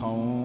home. 0.00 0.37